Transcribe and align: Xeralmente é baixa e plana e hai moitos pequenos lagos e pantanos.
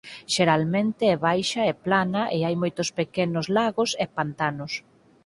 Xeralmente 0.33 1.03
é 1.13 1.15
baixa 1.27 1.61
e 1.71 1.73
plana 1.85 2.23
e 2.37 2.39
hai 2.45 2.55
moitos 2.61 2.89
pequenos 2.99 3.45
lagos 3.57 3.91
e 4.03 4.05
pantanos. 4.17 4.73